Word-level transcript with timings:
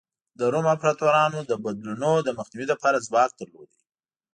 د 0.39 0.41
روم 0.53 0.65
امپراتورانو 0.73 1.39
د 1.49 1.51
بدلونونو 1.63 2.11
د 2.25 2.29
مخنیوي 2.39 2.65
لپاره 2.73 3.03
ځواک 3.07 3.31
درلود. 3.39 3.69